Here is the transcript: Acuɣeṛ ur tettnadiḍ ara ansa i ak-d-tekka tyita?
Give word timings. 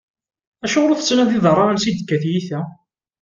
Acuɣeṛ 0.63 0.91
ur 0.93 0.99
tettnadiḍ 0.99 1.45
ara 1.51 1.63
ansa 1.69 1.87
i 1.87 1.89
ak-d-tekka 1.91 2.17
tyita? 2.21 2.59